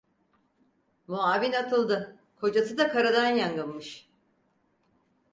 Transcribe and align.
Muavin 1.07 1.51
atıldı: 1.53 2.19
"Kocası 2.35 2.77
da 2.77 2.87
karıdan 2.87 3.27
yangınmış…" 3.27 4.09